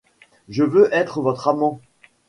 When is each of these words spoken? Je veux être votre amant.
Je 0.49 0.63
veux 0.63 0.91
être 0.91 1.21
votre 1.21 1.47
amant. 1.47 1.79